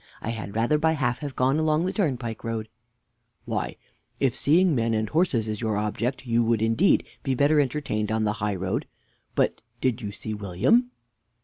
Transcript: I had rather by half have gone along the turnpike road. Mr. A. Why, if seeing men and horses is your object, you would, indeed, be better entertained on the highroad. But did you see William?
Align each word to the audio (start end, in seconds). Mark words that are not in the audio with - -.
I 0.19 0.31
had 0.31 0.55
rather 0.55 0.79
by 0.79 0.93
half 0.93 1.19
have 1.19 1.35
gone 1.35 1.59
along 1.59 1.85
the 1.85 1.93
turnpike 1.93 2.43
road. 2.43 2.65
Mr. 2.65 2.69
A. 2.69 2.69
Why, 3.45 3.75
if 4.19 4.35
seeing 4.35 4.73
men 4.73 4.95
and 4.95 5.07
horses 5.07 5.47
is 5.47 5.61
your 5.61 5.77
object, 5.77 6.25
you 6.25 6.41
would, 6.41 6.63
indeed, 6.63 7.05
be 7.21 7.35
better 7.35 7.59
entertained 7.61 8.11
on 8.11 8.23
the 8.23 8.33
highroad. 8.41 8.87
But 9.35 9.61
did 9.79 10.01
you 10.01 10.11
see 10.11 10.33
William? 10.33 10.89